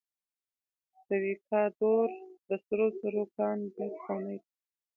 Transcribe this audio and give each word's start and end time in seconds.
د 1.07 1.09
ویکادور 1.23 2.09
د 2.47 2.49
سرو 2.65 2.87
زرو 2.99 3.23
کان 3.35 3.57
ډیر 3.75 3.91
پخوانی 3.95 4.35
دی. 4.43 4.49